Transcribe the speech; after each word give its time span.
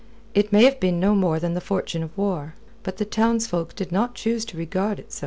It 0.33 0.51
may 0.51 0.63
have 0.63 0.79
been 0.79 0.99
no 0.99 1.13
more 1.13 1.39
than 1.39 1.53
the 1.53 1.61
fortune 1.61 2.01
of 2.01 2.17
war. 2.17 2.55
But 2.81 2.97
the 2.97 3.05
townsfolk 3.05 3.75
did 3.75 3.91
not 3.91 4.15
choose 4.15 4.41
so 4.45 4.47
to 4.47 4.57
regard 4.57 4.97
it. 4.97 5.19